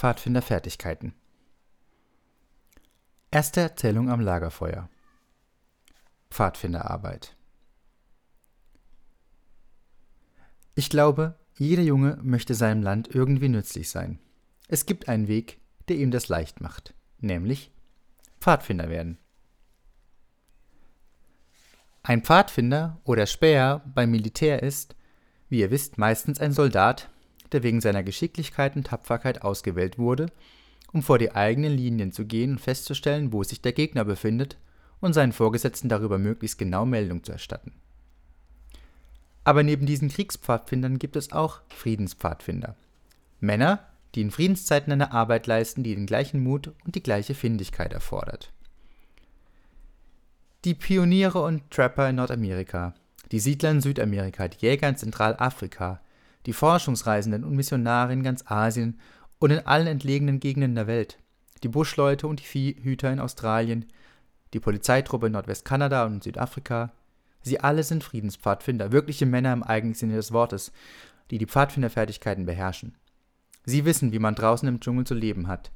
[0.00, 1.12] Pfadfinderfertigkeiten.
[3.30, 4.88] Erste Erzählung am Lagerfeuer.
[6.30, 7.36] Pfadfinderarbeit.
[10.74, 14.18] Ich glaube, jeder Junge möchte seinem Land irgendwie nützlich sein.
[14.68, 17.70] Es gibt einen Weg, der ihm das leicht macht, nämlich
[18.40, 19.18] Pfadfinder werden.
[22.02, 24.96] Ein Pfadfinder oder Späher beim Militär ist,
[25.50, 27.10] wie ihr wisst, meistens ein Soldat,
[27.52, 30.26] der wegen seiner Geschicklichkeit und Tapferkeit ausgewählt wurde,
[30.92, 34.56] um vor die eigenen Linien zu gehen und festzustellen, wo sich der Gegner befindet
[35.00, 37.72] und seinen Vorgesetzten darüber möglichst genau Meldung zu erstatten.
[39.44, 42.76] Aber neben diesen Kriegspfadfindern gibt es auch Friedenspfadfinder.
[43.40, 47.92] Männer, die in Friedenszeiten eine Arbeit leisten, die den gleichen Mut und die gleiche Findigkeit
[47.92, 48.52] erfordert.
[50.64, 52.94] Die Pioniere und Trapper in Nordamerika,
[53.32, 56.00] die Siedler in Südamerika, die Jäger in Zentralafrika,
[56.46, 58.98] die Forschungsreisenden und Missionare in ganz Asien
[59.38, 61.18] und in allen entlegenen Gegenden der Welt,
[61.62, 63.86] die Buschleute und die Viehhüter in Australien,
[64.52, 66.92] die Polizeitruppe in Nordwestkanada und Südafrika,
[67.42, 70.72] sie alle sind Friedenspfadfinder, wirkliche Männer im eigentlichen Sinne des Wortes,
[71.30, 72.96] die die Pfadfinderfertigkeiten beherrschen.
[73.64, 75.70] Sie wissen, wie man draußen im Dschungel zu leben hat.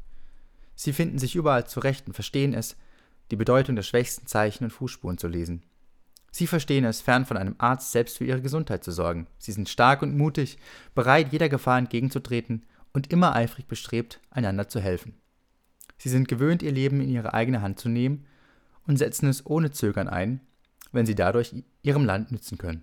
[0.74, 2.76] Sie finden sich überall zurecht und verstehen es,
[3.30, 5.62] die Bedeutung der schwächsten Zeichen und Fußspuren zu lesen.
[6.34, 9.28] Sie verstehen es, fern von einem Arzt selbst für ihre Gesundheit zu sorgen.
[9.38, 10.58] Sie sind stark und mutig,
[10.92, 15.14] bereit, jeder Gefahr entgegenzutreten und immer eifrig bestrebt, einander zu helfen.
[15.96, 18.26] Sie sind gewöhnt, ihr Leben in ihre eigene Hand zu nehmen
[18.84, 20.40] und setzen es ohne Zögern ein,
[20.90, 22.82] wenn sie dadurch ihrem Land nützen können.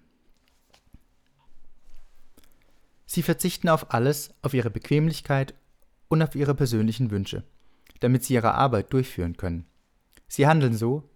[3.05, 5.55] Sie verzichten auf alles, auf ihre Bequemlichkeit
[6.07, 7.43] und auf ihre persönlichen Wünsche,
[7.99, 9.65] damit sie ihre Arbeit durchführen können.
[10.29, 11.09] Sie handeln so,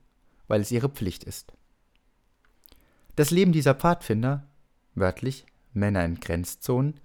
[0.50, 1.54] weil es ihre Pflicht ist.
[3.16, 4.48] Das Leben dieser Pfadfinder,
[4.94, 7.00] wörtlich Männer in Grenzzonen,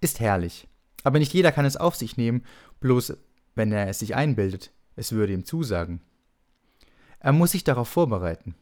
[0.00, 0.68] ist herrlich,
[1.02, 2.44] aber nicht jeder kann es auf sich nehmen,
[2.80, 3.16] bloß
[3.54, 6.00] wenn er es sich einbildet, es würde ihm zusagen.
[7.18, 8.54] Er muss sich darauf vorbereiten.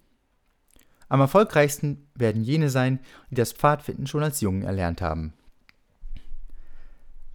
[1.08, 3.00] Am erfolgreichsten werden jene sein,
[3.30, 5.34] die das Pfadfinden schon als Jungen erlernt haben.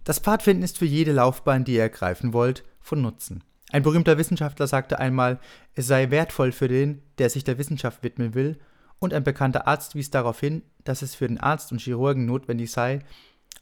[0.02, 3.44] Das Pfadfinden ist für jede Laufbahn, die ihr ergreifen wollt, von Nutzen.
[3.70, 5.38] Ein berühmter Wissenschaftler sagte einmal,
[5.74, 8.58] es sei wertvoll für den, der sich der Wissenschaft widmen will,
[9.00, 12.70] und ein bekannter Arzt wies darauf hin, dass es für den Arzt und Chirurgen notwendig
[12.70, 13.00] sei,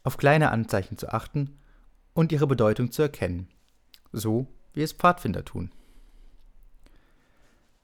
[0.03, 1.57] auf kleine Anzeichen zu achten
[2.13, 3.47] und ihre Bedeutung zu erkennen,
[4.11, 5.71] so wie es Pfadfinder tun.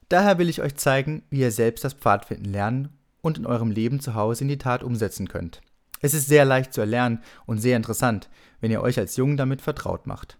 [0.08, 2.90] Daher will ich euch zeigen, wie ihr selbst das Pfadfinden lernen
[3.22, 5.62] und in eurem Leben zu Hause in die Tat umsetzen könnt.
[6.00, 8.28] Es ist sehr leicht zu erlernen und sehr interessant,
[8.60, 10.38] wenn ihr euch als Jungen damit vertraut macht.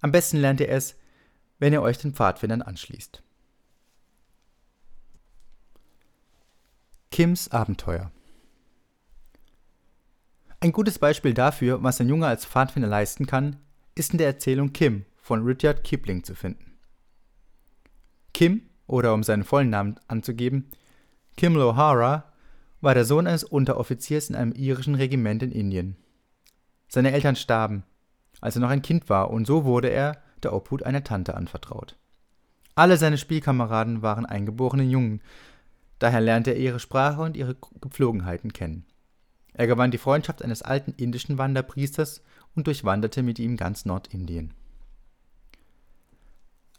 [0.00, 0.96] Am besten lernt ihr es,
[1.58, 3.23] wenn ihr euch den Pfadfindern anschließt.
[7.14, 8.10] Kims Abenteuer.
[10.58, 13.54] Ein gutes Beispiel dafür, was ein Junge als Pfadfinder leisten kann,
[13.94, 16.76] ist in der Erzählung Kim von Rudyard Kipling zu finden.
[18.32, 20.68] Kim, oder um seinen vollen Namen anzugeben,
[21.36, 22.32] Kim Lohara,
[22.80, 25.96] war der Sohn eines Unteroffiziers in einem irischen Regiment in Indien.
[26.88, 27.84] Seine Eltern starben,
[28.40, 31.96] als er noch ein Kind war, und so wurde er der Obhut einer Tante anvertraut.
[32.74, 35.20] Alle seine Spielkameraden waren eingeborene Jungen,
[36.04, 38.84] Daher lernte er ihre Sprache und ihre Gepflogenheiten kennen.
[39.54, 42.22] Er gewann die Freundschaft eines alten indischen Wanderpriesters
[42.54, 44.52] und durchwanderte mit ihm ganz Nordindien.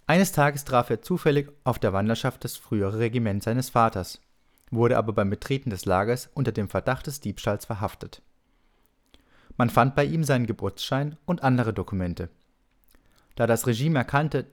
[0.05, 4.21] Eines Tages traf er zufällig auf der Wanderschaft das frühere Regiment seines Vaters,
[4.69, 8.21] wurde aber beim Betreten des Lagers unter dem Verdacht des Diebstahls verhaftet.
[9.57, 12.29] Man fand bei ihm seinen Geburtsschein und andere Dokumente.
[13.35, 14.45] Da das Regime erkannte,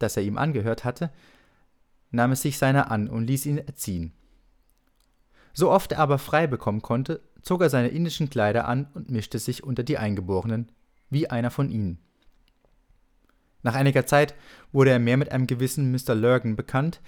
[0.00, 1.12] dass er ihm angehört hatte,
[2.16, 4.12] nahm es sich seiner an und ließ ihn erziehen.
[5.52, 9.38] So oft er aber frei bekommen konnte, zog er seine indischen Kleider an und mischte
[9.38, 10.70] sich unter die Eingeborenen,
[11.08, 11.98] wie einer von ihnen.
[13.62, 14.34] Nach einiger Zeit
[14.72, 16.14] wurde er mehr mit einem gewissen Mr.
[16.14, 17.00] Lurgan bekannt,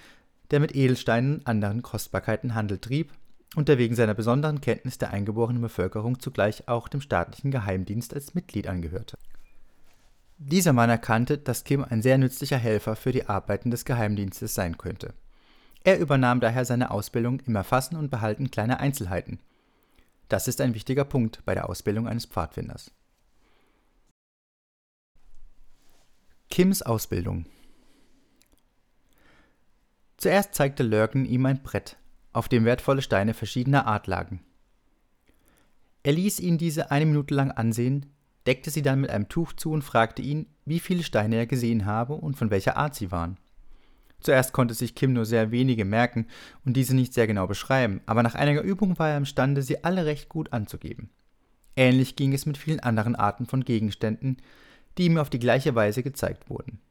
[0.51, 3.13] der mit Edelsteinen und anderen Kostbarkeiten Handel trieb
[3.55, 8.33] und der wegen seiner besonderen Kenntnis der eingeborenen Bevölkerung zugleich auch dem staatlichen Geheimdienst als
[8.33, 9.17] Mitglied angehörte.
[10.41, 14.77] Dieser Mann erkannte, dass Kim ein sehr nützlicher Helfer für die Arbeiten des Geheimdienstes sein
[14.77, 15.13] könnte.
[15.83, 19.39] Er übernahm daher seine Ausbildung im Erfassen und Behalten kleiner Einzelheiten.
[20.29, 22.91] Das ist ein wichtiger Punkt bei der Ausbildung eines Pfadfinders.
[26.49, 27.45] Kims Ausbildung
[30.15, 31.97] Zuerst zeigte Lurken ihm ein Brett,
[32.31, 34.41] auf dem wertvolle Steine verschiedener Art lagen.
[36.03, 38.05] Er ließ ihn diese eine Minute lang ansehen,
[38.49, 41.85] deckte sie dann mit einem Tuch zu und fragte ihn, wie viele Steine er gesehen
[41.85, 43.37] habe und von welcher Art sie waren.
[44.21, 46.25] Zuerst konnte sich Kim nur sehr wenige merken
[46.65, 50.07] und diese nicht sehr genau beschreiben, aber nach einiger Übung war er imstande, sie alle
[50.07, 51.11] recht gut anzugeben.
[51.75, 54.37] Ähnlich ging es mit vielen anderen Arten von Gegenständen,
[54.97, 56.81] die ihm auf die gleiche Weise gezeigt wurden.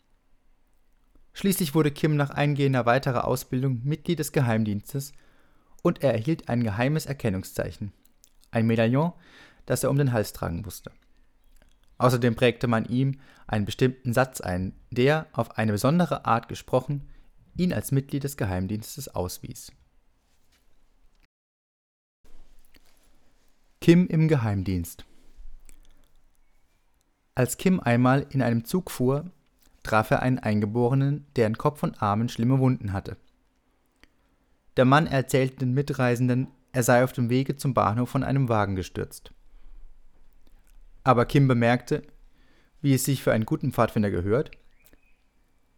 [1.33, 5.13] Schließlich wurde Kim nach eingehender weiterer Ausbildung Mitglied des Geheimdienstes
[5.83, 7.93] und er erhielt ein geheimes Erkennungszeichen,
[8.53, 9.13] ein Medaillon,
[9.67, 10.93] das er um den Hals tragen musste.
[11.99, 17.09] Außerdem prägte man ihm einen bestimmten Satz ein, der, auf eine besondere Art gesprochen,
[17.57, 19.73] ihn als Mitglied des Geheimdienstes auswies.
[23.81, 25.05] Kim im Geheimdienst
[27.35, 29.31] Als Kim einmal in einem Zug fuhr,
[29.83, 33.17] traf er einen Eingeborenen, der in Kopf und Armen schlimme Wunden hatte.
[34.77, 38.77] Der Mann erzählte den Mitreisenden, er sei auf dem Wege zum Bahnhof von einem Wagen
[38.77, 39.33] gestürzt.
[41.09, 42.03] Aber Kim bemerkte,
[42.83, 44.51] wie es sich für einen guten Pfadfinder gehört,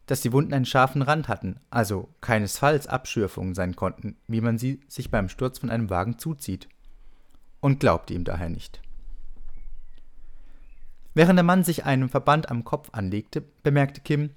[0.07, 4.81] dass die Wunden einen scharfen Rand hatten, also keinesfalls Abschürfungen sein konnten, wie man sie
[4.89, 6.69] sich beim Sturz von einem Wagen zuzieht,
[7.61, 8.83] und glaubte ihm daher nicht.
[11.15, 14.31] Während der Mann sich einen Verband am Kopf anlegte, bemerkte Kim,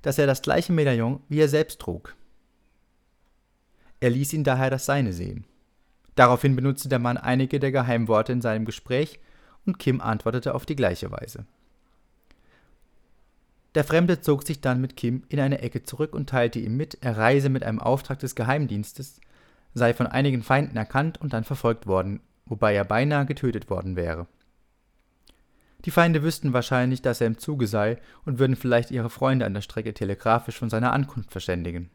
[0.00, 2.16] dass er das gleiche Medaillon wie er selbst trug.
[4.00, 5.44] Er ließ ihn daher das seine sehen.
[6.14, 9.20] Daraufhin benutzte der Mann einige der Geheimworte in seinem Gespräch
[9.68, 11.44] und Kim antwortete auf die gleiche Weise.
[13.74, 16.98] Der Fremde zog sich dann mit Kim in eine Ecke zurück und teilte ihm mit,
[17.00, 19.20] er reise mit einem Auftrag des Geheimdienstes,
[19.74, 24.26] sei von einigen Feinden erkannt und dann verfolgt worden, wobei er beinahe getötet worden wäre.
[25.84, 29.54] Die Feinde wüssten wahrscheinlich, dass er im Zuge sei und würden vielleicht ihre Freunde an
[29.54, 31.90] der Strecke telegrafisch von seiner Ankunft verständigen.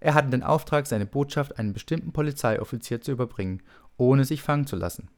[0.00, 3.62] Er hatte den Auftrag, seine Botschaft einem bestimmten Polizeioffizier zu überbringen,
[3.96, 5.08] ohne sich fangen zu lassen.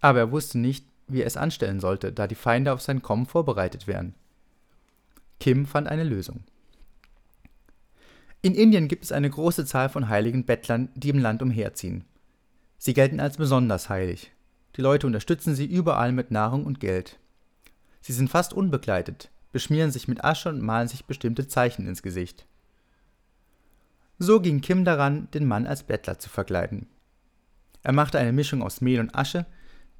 [0.00, 3.26] Aber er wusste nicht, wie er es anstellen sollte, da die Feinde auf sein Kommen
[3.26, 4.14] vorbereitet wären.
[5.38, 6.44] Kim fand eine Lösung.
[8.42, 12.04] In Indien gibt es eine große Zahl von heiligen Bettlern, die im Land umherziehen.
[12.78, 14.32] Sie gelten als besonders heilig.
[14.76, 17.18] Die Leute unterstützen sie überall mit Nahrung und Geld.
[18.00, 22.46] Sie sind fast unbegleitet, beschmieren sich mit Asche und malen sich bestimmte Zeichen ins Gesicht.
[24.18, 26.86] So ging Kim daran, den Mann als Bettler zu verkleiden.
[27.82, 29.44] Er machte eine Mischung aus Mehl und Asche,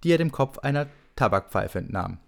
[0.03, 0.87] die er dem Kopf einer
[1.17, 2.19] Tabakpfeife entnahm.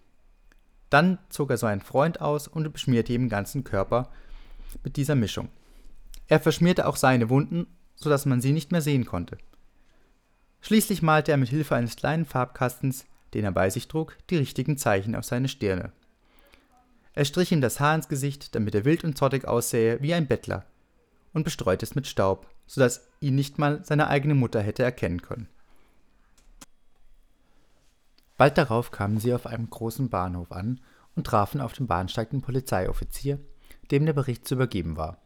[0.90, 4.10] Dann zog er so einen Freund aus und beschmierte ihm den ganzen Körper
[4.84, 5.48] mit dieser Mischung.
[6.28, 9.38] Er verschmierte auch seine Wunden, so dass man sie nicht mehr sehen konnte.
[10.60, 13.04] Schließlich malte er mit Hilfe eines kleinen Farbkastens,
[13.34, 15.92] den er bei sich trug, die richtigen Zeichen auf seine Stirne.
[17.14, 20.26] Er strich ihm das Haar ins Gesicht, damit er wild und zottig aussähe wie ein
[20.26, 20.64] Bettler,
[21.32, 25.22] und bestreute es mit Staub, so dass ihn nicht mal seine eigene Mutter hätte erkennen
[25.22, 25.48] können.
[28.42, 30.80] Bald darauf kamen sie auf einem großen Bahnhof an
[31.14, 33.38] und trafen auf dem Bahnsteig den Polizeioffizier,
[33.92, 35.22] dem der Bericht zu übergeben war.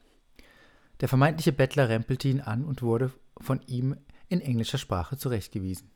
[1.00, 3.10] Der vermeintliche Bettler rempelte ihn an und wurde
[3.40, 3.96] von ihm
[4.28, 5.90] in englischer Sprache zurechtgewiesen.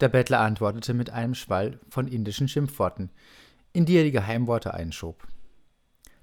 [0.00, 3.08] Der Bettler antwortete mit einem Schwall von indischen Schimpfworten,
[3.72, 5.26] in die er die Geheimworte einschob.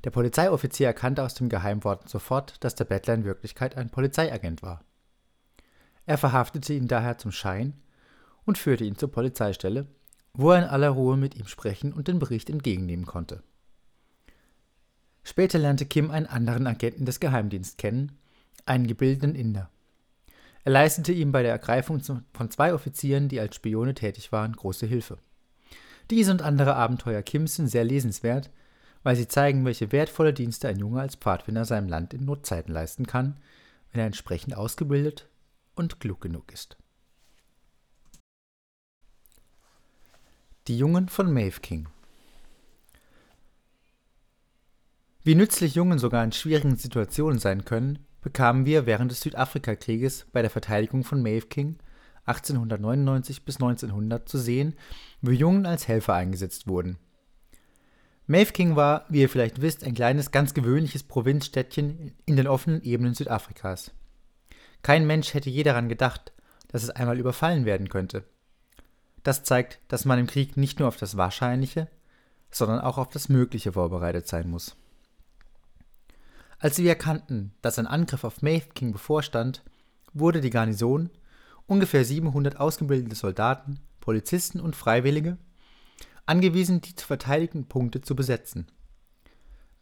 [0.04, 4.84] Der Polizeioffizier erkannte aus den Geheimworten sofort, dass der Bettler in Wirklichkeit ein Polizeiagent war.
[6.06, 7.74] Er verhaftete ihn daher zum Schein
[8.46, 9.88] und führte ihn zur Polizeistelle,
[10.34, 13.44] wo er in aller Ruhe mit ihm sprechen und den Bericht entgegennehmen konnte.
[15.24, 18.18] Später lernte Kim einen anderen Agenten des Geheimdienstes kennen,
[18.66, 19.70] einen gebildeten Inder.
[20.64, 24.86] Er leistete ihm bei der Ergreifung von zwei Offizieren, die als Spione tätig waren, große
[24.86, 25.18] Hilfe.
[26.12, 28.52] Diese und andere Abenteuer Kims sind sehr lesenswert,
[29.04, 33.06] weil sie zeigen, welche wertvolle Dienste ein Junge als Pfadfinder seinem Land in Notzeiten leisten
[33.06, 33.40] kann,
[33.92, 35.28] wenn er entsprechend ausgebildet
[35.76, 36.78] und klug genug ist.
[40.68, 41.86] Die Jungen von Maeve King
[45.24, 50.42] Wie nützlich Jungen sogar in schwierigen Situationen sein können, bekamen wir während des Südafrikakrieges bei
[50.42, 51.78] der Verteidigung von Maeve King
[52.26, 54.74] 1899 bis 1900 zu sehen,
[55.22, 56.98] wie Jungen als Helfer eingesetzt wurden.
[58.26, 62.82] Maeve King war, wie ihr vielleicht wisst, ein kleines, ganz gewöhnliches Provinzstädtchen in den offenen
[62.82, 63.92] Ebenen Südafrikas.
[64.82, 66.34] Kein Mensch hätte je daran gedacht,
[66.70, 68.24] dass es einmal überfallen werden könnte.
[69.26, 71.88] Das zeigt, dass man im Krieg nicht nur auf das Wahrscheinliche,
[72.52, 74.76] sondern auch auf das Mögliche vorbereitet sein muss.
[76.60, 79.64] Als wir erkannten, dass ein Angriff auf Maeve King bevorstand,
[80.14, 81.10] wurde die Garnison,
[81.66, 85.40] ungefähr 700 ausgebildete Soldaten, Polizisten und Freiwillige,
[86.28, 88.68] angewiesen, die zu verteidigenden Punkte zu besetzen.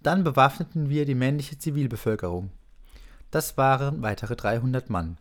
[0.01, 2.49] Dann bewaffneten wir die männliche Zivilbevölkerung.
[3.29, 5.17] Das waren weitere 300 Mann.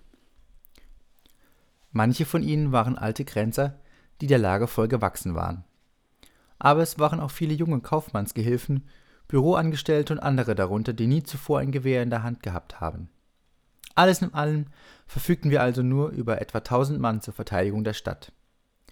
[1.91, 3.81] Manche von ihnen waren alte Grenzer,
[4.23, 5.65] die der Lage voll gewachsen waren.
[6.61, 8.85] Aber es waren auch viele junge Kaufmannsgehilfen,
[9.27, 13.09] Büroangestellte und andere darunter, die nie zuvor ein Gewehr in der Hand gehabt haben.
[13.97, 14.67] Alles in allem
[15.09, 18.31] verfügten wir also nur über etwa 1000 Mann zur Verteidigung der Stadt.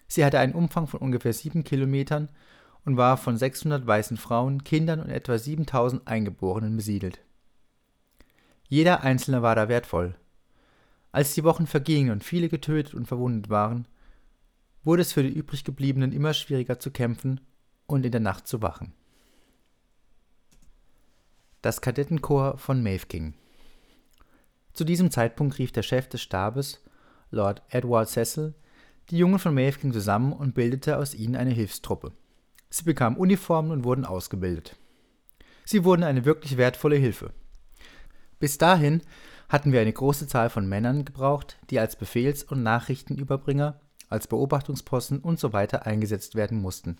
[0.08, 2.28] Sie hatte einen Umfang von ungefähr sieben Kilometern
[2.84, 7.20] und war von 600 weißen Frauen, Kindern und etwa 7000 Eingeborenen besiedelt.
[8.68, 10.16] Jeder Einzelne war da wertvoll.
[11.12, 13.86] Als die Wochen vergingen und viele getötet und verwundet waren,
[14.84, 17.40] wurde es für die übriggebliebenen immer schwieriger zu kämpfen
[17.86, 18.92] und in der Nacht zu wachen.
[21.62, 23.34] Das Kadettenkorps von Mafeking
[24.72, 26.82] Zu diesem Zeitpunkt rief der Chef des Stabes,
[27.30, 28.54] Lord Edward Cecil,
[29.10, 32.12] die Jungen von Mafeking zusammen und bildete aus ihnen eine Hilfstruppe.
[32.70, 34.76] Sie bekamen Uniformen und wurden ausgebildet.
[35.64, 37.32] Sie wurden eine wirklich wertvolle Hilfe.
[38.38, 39.02] Bis dahin
[39.48, 45.24] hatten wir eine große Zahl von Männern gebraucht, die als Befehls- und Nachrichtenüberbringer, als Beobachtungsposten
[45.24, 45.66] usw.
[45.70, 46.98] So eingesetzt werden mussten.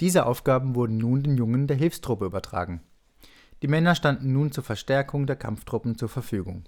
[0.00, 2.80] Diese Aufgaben wurden nun den Jungen der Hilfstruppe übertragen.
[3.62, 6.64] Die Männer standen nun zur Verstärkung der Kampftruppen zur Verfügung.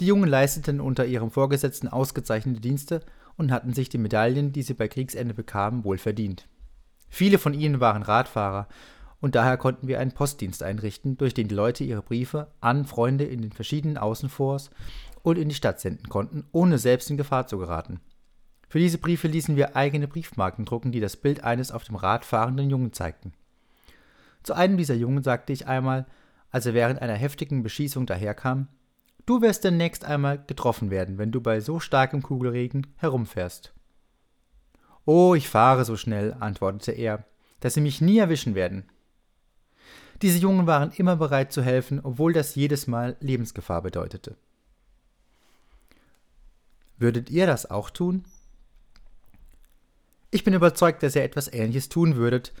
[0.00, 3.00] Die Jungen leisteten unter ihrem Vorgesetzten ausgezeichnete Dienste
[3.36, 6.48] und hatten sich die Medaillen, die sie bei Kriegsende bekamen, wohl verdient.
[7.08, 8.66] Viele von ihnen waren Radfahrer
[9.20, 13.24] und daher konnten wir einen Postdienst einrichten, durch den die Leute ihre Briefe an Freunde
[13.24, 14.70] in den verschiedenen Außenforts
[15.22, 18.00] und in die Stadt senden konnten, ohne selbst in Gefahr zu geraten.
[18.68, 22.24] Für diese Briefe ließen wir eigene Briefmarken drucken, die das Bild eines auf dem Rad
[22.24, 23.32] fahrenden Jungen zeigten.
[24.42, 26.06] Zu einem dieser Jungen sagte ich einmal,
[26.50, 28.68] als er während einer heftigen Beschießung daherkam,
[29.30, 33.72] Du wirst demnächst einmal getroffen werden, wenn du bei so starkem Kugelregen herumfährst.
[35.04, 37.24] Oh, ich fahre so schnell, antwortete er,
[37.60, 38.88] dass sie mich nie erwischen werden.
[40.22, 44.36] Diese Jungen waren immer bereit zu helfen, obwohl das jedes Mal Lebensgefahr bedeutete.
[47.00, 48.24] Würdet ihr das auch tun?
[50.30, 52.52] Ich bin überzeugt, dass ihr etwas Ähnliches tun würdet,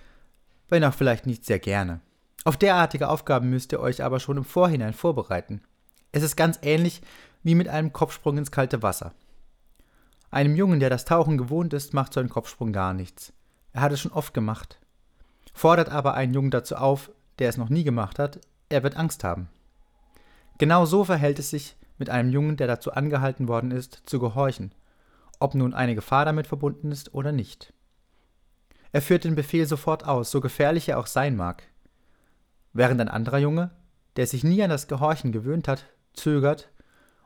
[0.70, 2.00] wenn auch vielleicht nicht sehr gerne.
[2.44, 5.60] Auf derartige Aufgaben müsst ihr euch aber schon im Vorhinein vorbereiten.
[6.10, 7.02] Es ist ganz ähnlich
[7.42, 9.12] wie mit einem Kopfsprung ins kalte Wasser.
[10.30, 13.34] Einem Jungen, der das Tauchen gewohnt ist, macht so ein Kopfsprung gar nichts.
[13.74, 14.80] Er hat es schon oft gemacht.
[15.52, 19.22] Fordert aber einen Jungen dazu auf, der es noch nie gemacht hat, er wird Angst
[19.22, 19.50] haben.
[20.56, 24.74] Genau so verhält es sich mit einem Jungen, der dazu angehalten worden ist, zu gehorchen,
[25.38, 27.72] ob nun eine Gefahr damit verbunden ist oder nicht.
[28.92, 31.62] Er führt den Befehl sofort aus, so gefährlich er auch sein mag.
[32.72, 33.70] Während ein anderer Junge,
[34.16, 36.70] der sich nie an das Gehorchen gewöhnt hat, zögert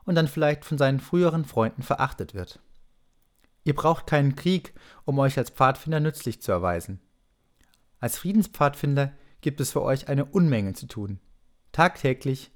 [0.05, 2.59] und dann vielleicht von seinen früheren Freunden verachtet wird.
[3.63, 4.73] Ihr braucht keinen Krieg,
[5.05, 6.99] um euch als Pfadfinder nützlich zu erweisen.
[7.99, 11.19] Als Friedenspfadfinder gibt es für euch eine Unmenge zu tun,
[11.71, 12.51] tagtäglich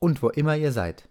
[0.00, 1.07] und wo immer ihr seid.